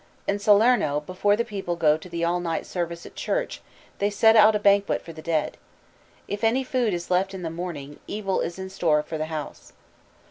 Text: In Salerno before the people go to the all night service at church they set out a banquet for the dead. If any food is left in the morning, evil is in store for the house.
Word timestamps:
In 0.27 0.39
Salerno 0.39 1.01
before 1.01 1.35
the 1.35 1.45
people 1.45 1.75
go 1.75 1.95
to 1.95 2.09
the 2.09 2.23
all 2.23 2.39
night 2.39 2.65
service 2.65 3.05
at 3.05 3.13
church 3.13 3.61
they 3.99 4.09
set 4.09 4.35
out 4.35 4.55
a 4.55 4.59
banquet 4.59 5.03
for 5.05 5.13
the 5.13 5.21
dead. 5.21 5.57
If 6.27 6.43
any 6.43 6.63
food 6.63 6.91
is 6.91 7.11
left 7.11 7.35
in 7.35 7.43
the 7.43 7.51
morning, 7.51 7.99
evil 8.07 8.41
is 8.41 8.57
in 8.57 8.71
store 8.71 9.03
for 9.03 9.19
the 9.19 9.25
house. 9.27 9.73